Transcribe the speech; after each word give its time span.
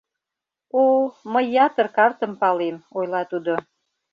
—О, 0.81 0.83
мый 1.33 1.45
ятыр 1.65 1.87
картым 1.97 2.31
палем,— 2.41 2.75
ойла 2.97 3.21
тудо. 3.31 3.53